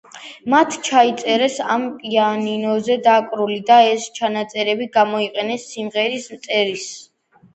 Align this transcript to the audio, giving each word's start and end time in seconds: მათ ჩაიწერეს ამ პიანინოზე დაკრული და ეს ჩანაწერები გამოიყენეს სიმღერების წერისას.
მათ 0.51 0.77
ჩაიწერეს 0.85 1.57
ამ 1.73 1.83
პიანინოზე 1.97 2.95
დაკრული 3.09 3.57
და 3.69 3.77
ეს 3.89 4.07
ჩანაწერები 4.19 4.87
გამოიყენეს 4.97 5.67
სიმღერების 5.75 6.27
წერისას. 6.49 6.91